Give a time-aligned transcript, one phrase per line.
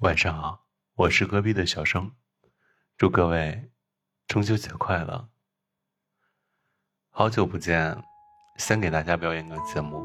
[0.00, 2.10] 晚上好，我是隔壁的小生，
[2.98, 3.70] 祝各位
[4.26, 5.28] 中秋节快乐。
[7.10, 7.96] 好久不见，
[8.56, 10.04] 先给大家表演个节目，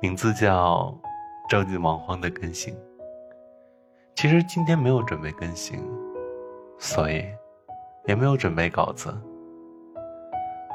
[0.00, 0.98] 名字叫
[1.48, 2.74] 《着急忙慌的更新》。
[4.16, 5.78] 其实今天没有准备更新，
[6.78, 7.24] 所以
[8.06, 9.14] 也没有准备稿子。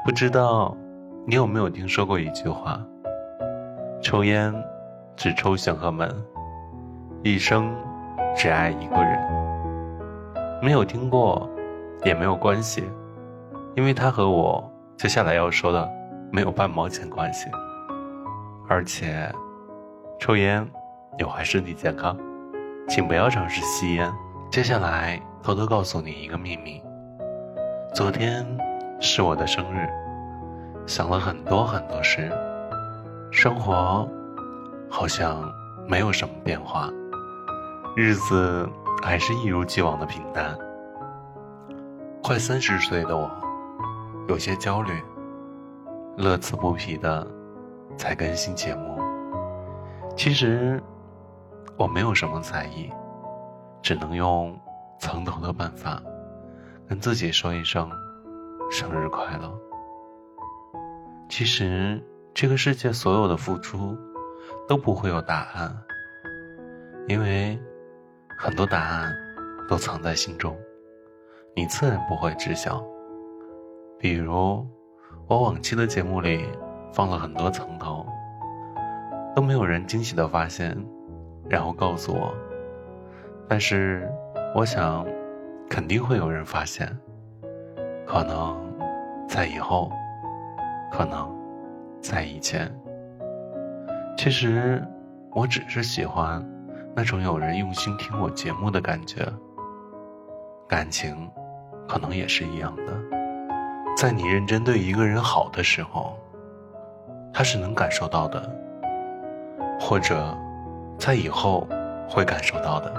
[0.04, 0.74] 不知道
[1.26, 2.80] 你有没有听说过一句话：
[4.00, 4.54] 抽烟
[5.16, 6.24] 只抽小河门，
[7.24, 7.74] 一生。
[8.34, 9.18] 只爱一个人，
[10.62, 11.48] 没有听过，
[12.04, 12.84] 也没有关系，
[13.76, 15.88] 因为他和我接下来要说的
[16.32, 17.48] 没有半毛钱关系。
[18.68, 19.30] 而且，
[20.18, 20.66] 抽烟
[21.18, 22.16] 有害身体健康，
[22.88, 24.10] 请不要尝试吸烟。
[24.50, 26.82] 接下来偷偷告诉你一个秘密：
[27.94, 28.46] 昨天
[28.98, 29.88] 是我的生日，
[30.86, 32.30] 想了很多很多事，
[33.30, 34.08] 生活
[34.90, 35.42] 好像
[35.86, 36.88] 没有什么变化。
[37.94, 38.66] 日子
[39.02, 40.56] 还是一如既往的平淡。
[42.22, 43.30] 快三十岁的我，
[44.28, 44.92] 有些焦虑，
[46.16, 47.26] 乐此不疲的
[47.94, 48.98] 在更新节目。
[50.16, 50.82] 其实
[51.76, 52.90] 我没有什么才艺，
[53.82, 54.58] 只能用
[54.98, 56.00] 藏头的办法
[56.88, 57.90] 跟自己说一声
[58.70, 59.52] 生日快乐。
[61.28, 63.94] 其实这个世界所有的付出
[64.66, 65.76] 都不会有答案，
[67.06, 67.60] 因为。
[68.44, 69.14] 很多答案
[69.68, 70.58] 都藏在心中，
[71.54, 72.84] 你自然不会知晓。
[74.00, 74.66] 比如，
[75.28, 76.48] 我往期的节目里
[76.92, 78.04] 放了很多层头，
[79.32, 80.76] 都没有人惊喜的发现，
[81.48, 82.34] 然后告诉我。
[83.48, 84.10] 但是，
[84.56, 85.06] 我想，
[85.70, 86.98] 肯定会有人发现。
[88.04, 88.60] 可能
[89.28, 89.92] 在以后，
[90.90, 91.32] 可能
[92.00, 92.68] 在以前。
[94.18, 94.84] 其实，
[95.30, 96.44] 我只是喜欢。
[96.94, 99.26] 那种有人用心听我节目的感觉，
[100.68, 101.30] 感情
[101.88, 102.92] 可能也是一样的。
[103.96, 106.18] 在你认真对一个人好的时候，
[107.32, 108.46] 他是能感受到的，
[109.80, 110.36] 或者
[110.98, 111.66] 在以后
[112.10, 112.92] 会感受到的。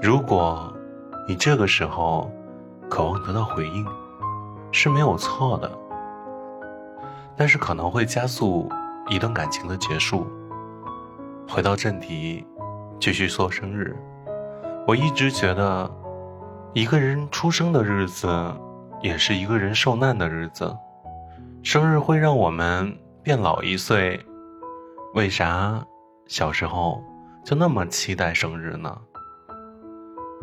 [0.00, 0.72] 如果
[1.26, 2.30] 你这个时候
[2.88, 3.84] 渴望得到回应，
[4.70, 5.70] 是没有错的，
[7.36, 8.70] 但是可能会加速
[9.08, 10.24] 一段感情的结束。
[11.48, 12.46] 回到正题。
[13.00, 13.96] 继续说生日，
[14.86, 15.90] 我一直觉得，
[16.74, 18.28] 一个人出生的日子，
[19.00, 20.76] 也是一个人受难的日子。
[21.62, 24.20] 生日会让我们变老一岁，
[25.14, 25.82] 为啥
[26.26, 27.02] 小时候
[27.42, 28.94] 就那么期待生日呢？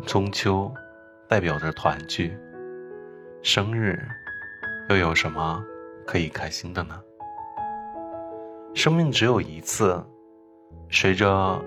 [0.04, 0.68] 中秋
[1.28, 2.36] 代表着团聚，
[3.40, 4.04] 生日
[4.88, 5.62] 又有什么
[6.04, 7.00] 可以开心的呢？
[8.74, 10.04] 生命只有一次，
[10.90, 11.62] 随着。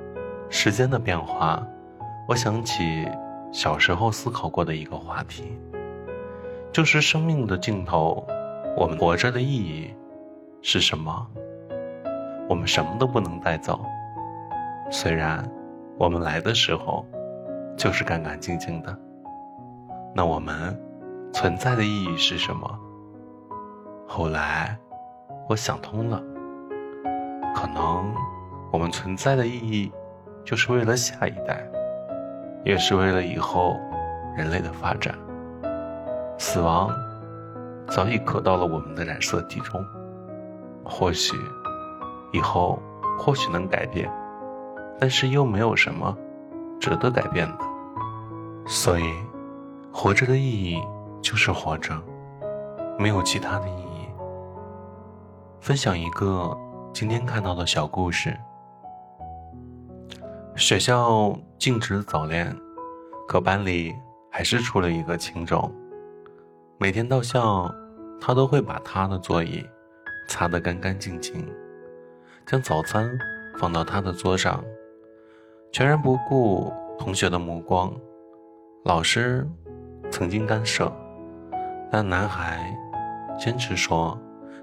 [0.54, 1.66] 时间的变化，
[2.28, 3.10] 我想起
[3.54, 5.58] 小时候思考过的一个话题，
[6.74, 8.28] 就是生命的尽头，
[8.76, 9.96] 我们活着的意义
[10.62, 11.26] 是什么？
[12.50, 13.80] 我们什么都不能带走，
[14.92, 15.50] 虽然
[15.98, 17.06] 我们来的时候
[17.78, 18.96] 就是干干净净的，
[20.14, 20.78] 那我们
[21.32, 22.80] 存在的意义是什么？
[24.06, 24.78] 后来
[25.48, 26.22] 我想通了，
[27.56, 28.14] 可能
[28.70, 29.90] 我们存在的意义。
[30.44, 31.66] 就是为了下一代，
[32.64, 33.80] 也是为了以后
[34.36, 35.14] 人类的发展。
[36.38, 36.90] 死亡
[37.88, 39.86] 早已刻到了我们的染色体中，
[40.84, 41.36] 或许
[42.32, 42.80] 以后
[43.18, 44.12] 或许能改变，
[45.00, 46.18] 但是又没有什么
[46.80, 47.66] 值得改变的。
[48.66, 49.04] 所以，
[49.92, 50.82] 活着的意义
[51.22, 51.96] 就是活着，
[52.98, 54.08] 没有其他的意义。
[55.60, 56.58] 分享一个
[56.92, 58.36] 今天看到的小故事。
[60.56, 62.56] 学校禁止早恋，
[63.28, 63.96] 可班里
[64.30, 65.74] 还是出了一个情种。
[66.78, 67.74] 每天到校，
[68.20, 69.66] 他都会把他的座椅
[70.28, 71.48] 擦得干干净净，
[72.46, 73.18] 将早餐
[73.58, 74.64] 放到他的桌上，
[75.72, 77.92] 全然不顾同学的目光。
[78.84, 79.48] 老师
[80.12, 80.92] 曾经干涉，
[81.90, 82.76] 但男孩
[83.40, 84.20] 坚持说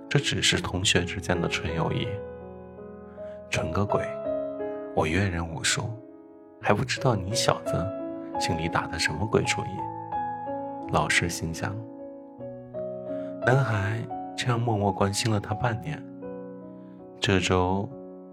[0.08, 2.06] 这只是同学之间的纯友谊。
[3.50, 4.06] 纯个鬼！
[4.98, 5.88] 我阅人无数，
[6.60, 7.72] 还不知道你小子
[8.40, 9.68] 心里打的什么鬼主意。
[10.92, 11.72] 老师心想。
[13.46, 13.96] 男孩
[14.36, 16.04] 这样默默关心了他半年。
[17.20, 17.88] 这周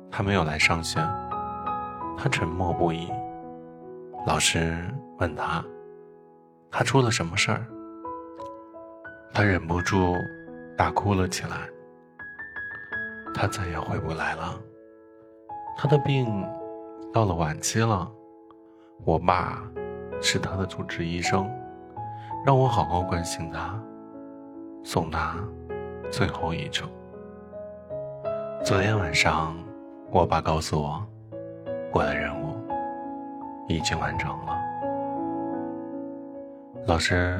[0.09, 0.99] 他没有来上学，
[2.17, 3.07] 他沉默不语。
[4.25, 4.75] 老师
[5.19, 5.63] 问他，
[6.71, 7.63] 他出了什么事儿？
[9.31, 10.15] 他忍不住
[10.75, 11.57] 大哭了起来。
[13.35, 14.59] 他再也回不来了。
[15.77, 16.25] 他的病
[17.15, 18.11] 到了晚期了，
[19.05, 19.63] 我爸
[20.21, 21.49] 是他的主治医生，
[22.45, 23.81] 让我好好关心他，
[24.83, 25.37] 送他
[26.11, 26.89] 最后一程。
[28.65, 29.55] 昨天晚上，
[30.11, 31.01] 我爸告诉我，
[31.93, 32.53] 我的任务
[33.69, 34.57] 已经完成了。
[36.85, 37.39] 老师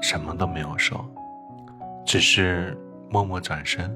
[0.00, 1.04] 什么都没有说，
[2.06, 2.78] 只是
[3.10, 3.92] 默默转身，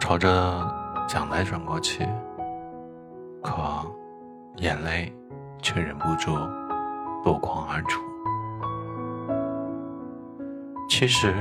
[0.00, 0.66] 朝着
[1.06, 2.08] 讲台转过去，
[3.46, 3.54] 可
[4.56, 5.12] 眼泪
[5.62, 6.34] 却忍不住
[7.24, 8.02] 落眶而出。
[10.88, 11.32] 其实，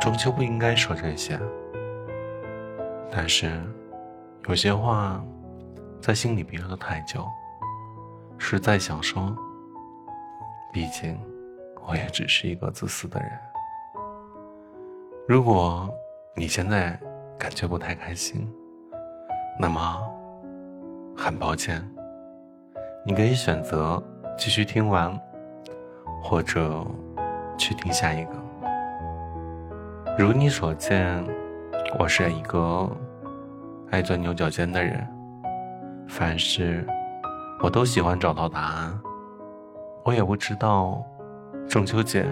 [0.00, 1.38] 终究不应该说这些。
[3.08, 3.52] 但是，
[4.48, 5.22] 有些话
[6.00, 7.24] 在心里憋了太久，
[8.36, 9.32] 实在想说。
[10.72, 11.20] 毕竟，
[11.86, 13.30] 我也只是一个自私的人。
[15.28, 15.88] 如果
[16.34, 16.98] 你现在
[17.38, 18.50] 感觉不太开心，
[19.60, 20.11] 那么
[21.16, 21.82] 很抱歉，
[23.04, 24.02] 你可以选择
[24.36, 25.18] 继续听完，
[26.22, 26.84] 或者
[27.56, 28.32] 去听下一个。
[30.18, 31.24] 如你所见。
[31.98, 32.90] 我是一个
[33.90, 35.06] 爱钻牛角尖的人，
[36.08, 36.86] 凡事
[37.60, 38.98] 我都喜欢找到答案。
[40.02, 41.04] 我也不知道
[41.68, 42.24] 中秋节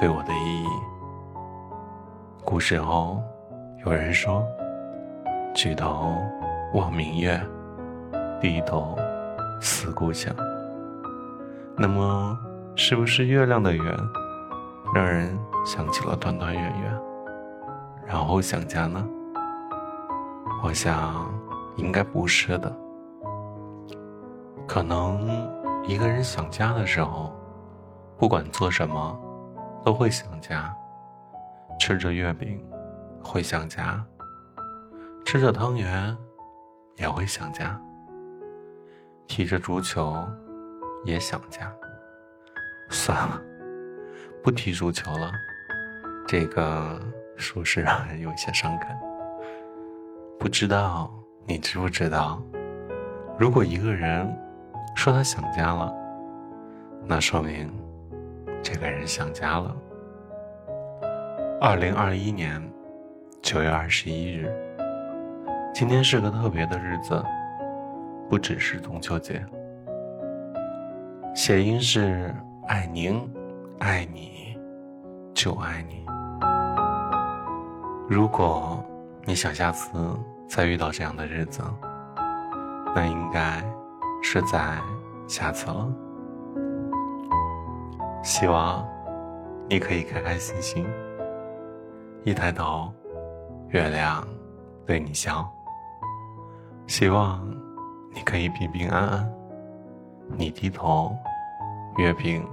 [0.00, 0.66] 对我的意义。
[2.46, 3.22] 古时候
[3.84, 4.42] 有人说
[5.54, 6.16] ：“举头
[6.72, 7.38] 望明月，
[8.40, 8.96] 低头
[9.60, 10.34] 思故乡。”
[11.76, 12.38] 那么，
[12.74, 13.96] 是不是月亮的圆
[14.94, 17.00] 让人想起了团团圆圆？
[18.06, 19.06] 然后想家呢？
[20.64, 21.30] 我想
[21.76, 22.74] 应该不是的。
[24.66, 25.28] 可能
[25.84, 27.32] 一个人想家的时候，
[28.16, 29.16] 不管做什么
[29.84, 30.74] 都会想家。
[31.78, 32.60] 吃着月饼
[33.22, 34.04] 会想家，
[35.24, 36.16] 吃着汤圆
[36.96, 37.80] 也会想家，
[39.28, 40.26] 踢着足球
[41.04, 41.72] 也想家。
[42.90, 43.40] 算了，
[44.42, 45.30] 不踢足球了。
[46.26, 47.00] 这个。
[47.40, 48.98] 说是让人有些伤感。
[50.40, 51.08] 不知道
[51.46, 52.42] 你知不知道，
[53.38, 54.28] 如果一个人
[54.96, 55.94] 说他想家了，
[57.04, 57.72] 那说明
[58.60, 59.76] 这个人想家了。
[61.60, 62.60] 二零二一年
[63.40, 64.52] 九月二十一日，
[65.72, 67.24] 今天是个特别的日子，
[68.28, 69.44] 不只是中秋节，
[71.34, 72.34] 谐音是
[72.68, 73.18] “爱您，
[73.78, 74.58] 爱你，
[75.32, 76.04] 就爱你”。
[78.06, 78.84] 如果
[79.24, 79.98] 你想下次
[80.46, 81.62] 再遇到这样的日子，
[82.94, 83.64] 那应该
[84.22, 84.78] 是在
[85.26, 85.88] 下次了。
[88.22, 88.86] 希望
[89.70, 90.86] 你可以开开心心，
[92.24, 92.92] 一抬头，
[93.68, 94.26] 月亮
[94.84, 95.50] 对你笑。
[96.86, 97.46] 希望
[98.14, 99.32] 你可以平平安安，
[100.36, 101.16] 你低头，
[101.96, 102.46] 月饼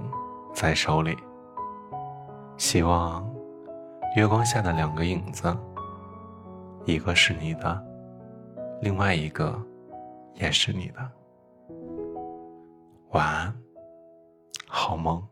[0.54, 1.16] 在手里。
[2.56, 3.24] 希望。
[4.14, 5.54] 月光下的两个影子，
[6.86, 7.84] 一个是你的，
[8.80, 9.62] 另外一个
[10.32, 11.10] 也是你的。
[13.10, 13.54] 晚安，
[14.66, 15.22] 好梦。